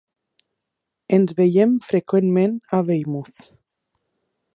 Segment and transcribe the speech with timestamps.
[1.17, 3.41] Ens vèiem freqüentment a Weymouth.